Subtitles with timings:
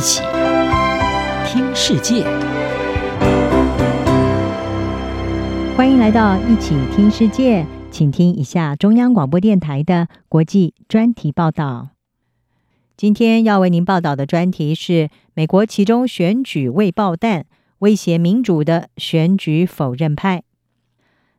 [0.00, 0.22] 一起
[1.44, 2.24] 听世界，
[5.76, 11.90] 欢迎来到一起听世界，请听一下中央广播电台的国际专题报道。
[12.96, 17.44] 今天要为您报道的专题是美国其中选举未爆弹，
[17.80, 20.44] 威胁民主的选举否认派。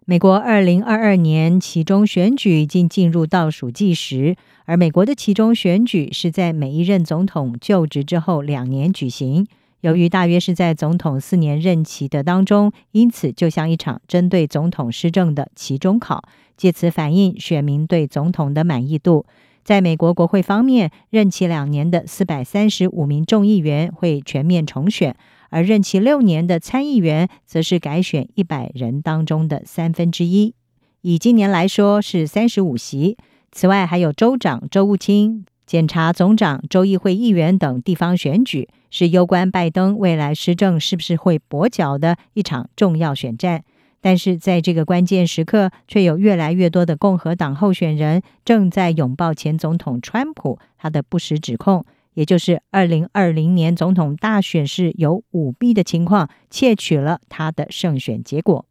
[0.05, 4.35] 美国二零二二年其中选举已经进入倒数计时，
[4.71, 9.45] 而美国的其中选举是在每一任总统就职之后两年举行。
[9.81, 16.23] 由于大约是在总统四年任期的当中，因此就像一场针对总统施政的期中考，
[16.55, 19.25] 借此反映选民对总统的满意度。
[19.61, 25.13] 在美国国会方面，任期两年的四百三十五名众议员会全面重选。
[25.49, 30.53] 而任期六年的参议员，则是改选一百人当中的三分之一，
[31.01, 33.17] 以今年来说是三十五席。
[33.51, 43.63] 此外，还有州长、州务卿、检察总长、州议会议员等地方选举，是攸关拜登未来施政是不是会跛脚的一场重要选战。
[43.99, 51.85] 但是在这个关键时刻，却有越来越多的共和党候选人正在拥抱前总统川普他的不实指控。
[52.13, 58.65] 也就是二零二零年总统大选是有舞弊的情况，窃取了他的胜选结果。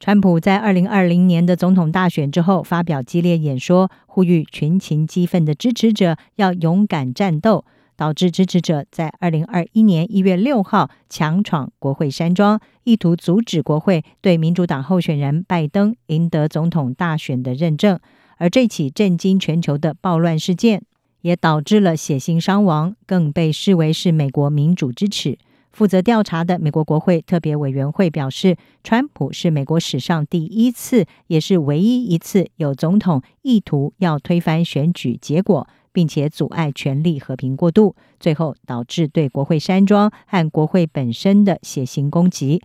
[0.00, 7.64] 川普在二零二零年的总统大选之后发表激烈演说，呼吁群情激愤的支持者要勇敢战斗，
[7.96, 17.98] 导致支持者在二零二一年一月六号强闯国会山庄，意图阻止国会对民主党候选人拜登赢得总统大选的认证。
[18.36, 20.82] 而这起震惊全球的暴乱事件，
[21.22, 25.38] 也导致了血腥伤亡，更被视为是美国民主之耻。
[25.74, 42.62] 负责调查的美国国会特别委员会表示，川普是美国史上第一次，也是唯一一次有总统意图要推翻选举结果，并且阻碍权力和平过渡，最后导致对国会山庄和国会本身的血腥攻击。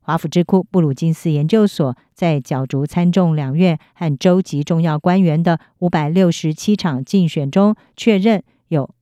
[0.00, 8.42] 华府智库布鲁金斯研究所在角逐参众两院和州级重要官员的五百六十七场竞选中，确认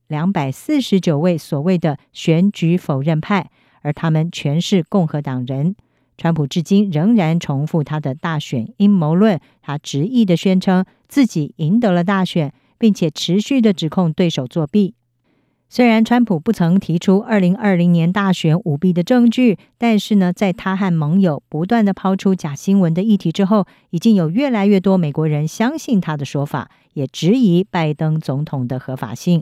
[0.07, 3.49] 两百四十九位所谓的选举否认派，
[3.81, 5.75] 而他们全是共和党人。
[6.15, 14.93] 川普至今仍然重复他的大选阴谋论，他执意的宣称自己赢得了大选，并且持续的指控对手作弊。
[15.69, 29.41] 虽然川普不曾提出二零二零年大选舞弊的证据，但是呢，在他和盟友不断地抛出假新闻的议题之后，已经有越来越多美国人相信他的说法，也质疑拜登总统的合法性。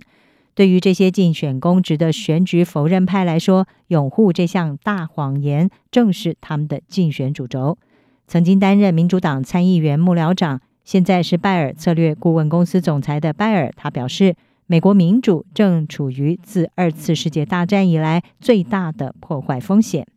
[0.53, 7.77] 对于这些竞选公职的选举否认派来说，拥护这项大谎言正是他们的竞选主轴。
[8.27, 14.35] 曾经担任民主党参议员幕僚长，现在是拜耳策略顾问公司总裁的拜耳，他表示。
[14.67, 20.07] 美国民主正处于自二次世界大战以来最大的破坏风险。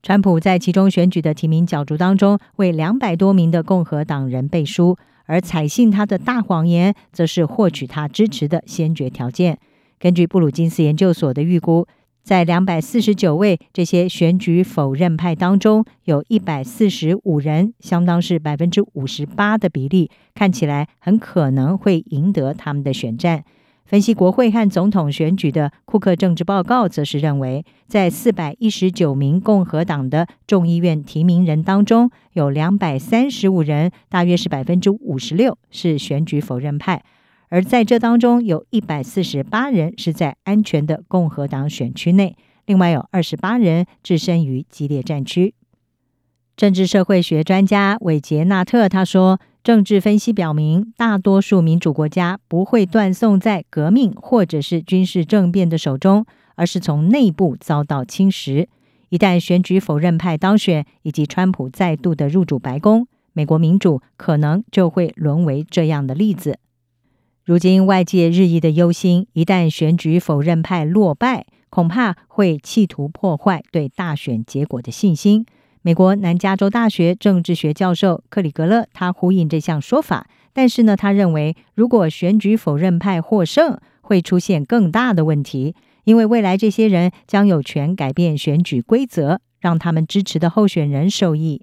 [0.00, 4.96] 川普在其中选举的提名角逐当中，为两百多名的共和党人背书，
[5.30, 9.56] 而采信他的大谎言，则是获取他支持的先决条件。
[10.00, 11.86] 根据布鲁金斯研究所的预估，
[12.24, 23.44] 在两百四十九位这些选举否认派当中，有一百四十五人，相当是百分之五十八的比例，看起来很可能会赢得他们的选战。
[23.90, 37.02] 分析国会和总统选举的库克政治报告则是认为，在四百一十九名共和党的众议院提名人当中，有两百三十五人，大约是百分之五十六是选举否认派，
[37.48, 42.36] 而在这当中，有一百四十八人是在安全的共和党选区内，
[42.66, 45.52] 另外有二十八人置身于激烈战区。
[46.56, 49.40] 政治社会学专家韦杰纳特他说。
[49.62, 58.66] 政治分析表明，大多数民主国家不会断送在革命或者是军事政变的手中，而是从内部遭到侵蚀。
[59.10, 66.58] 一旦选举否认派当选，以及川普再度的入主白宫，美国民主可能就会沦为这样的例子。
[67.44, 75.44] 如今外界日益的忧心，一旦选举否认派落败，恐怕会企图破坏对大选结果的信心。
[75.82, 85.74] 美国南加州大学政治学教授克里格勒，他呼应这项说法，但是呢，他认为如果选举否认派获胜，会出现更大的问题，
[86.04, 91.62] 因为未来这些人将有权改变选举规则，让他们支持的候选人受益。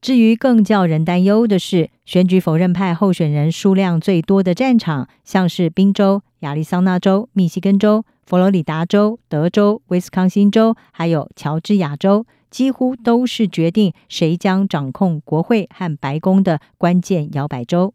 [0.00, 12.26] 至于更叫人担忧的是，选举否认派候选人数量最多的战场，像是宾州、亚利桑那州、密西根州、佛罗里达州、德州、威斯康星州，还有乔治亚州。
[12.48, 17.92] 几乎都是决定谁将掌控国会和白宫的关键摇摆州。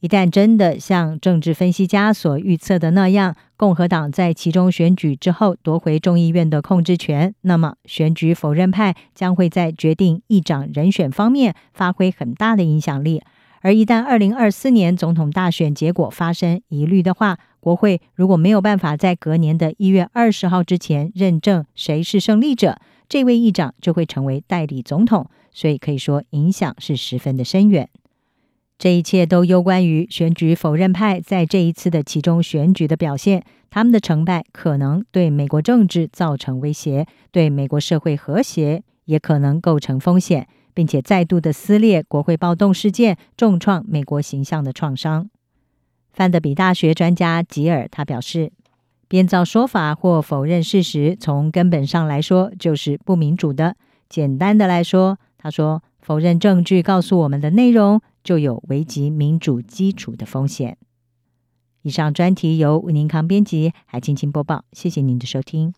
[0.00, 13.22] 一旦真的像政治分析家所预测的那样，共和党在其中选举之后夺回众议院的控制权，那么选举否认派将会在决定议长人选方面发挥很大的影响力。
[13.64, 22.78] 而一旦二零二四年总统大选结果发生疑虑的话，国会如果没有办法在隔年的一月二十号之前认证谁是胜利者，
[23.08, 25.30] 这位议长就会成为代理总统。
[25.50, 27.88] 所以可以说影响是十分的深远。
[28.76, 40.46] 这一切都攸关于选举否认派在这一次的其中选举的表现，他们的成败可能对美国政治造成威胁，对美国社会和谐也可能构成风险。
[40.74, 45.30] 并且再度的撕裂国会暴动事件，重创美国形象的创伤。
[46.12, 48.52] 范德比大学专家吉尔他表示，
[49.08, 53.76] 编造说法或否认事实，从根本上来说就是不民主的。
[54.08, 60.76] 简单的来说，他说，否认证据告诉我们的内容，就有危及民主基础的风险。
[61.82, 65.74] 以上专题由吴宁康编辑，还青青播报，谢谢您的收听。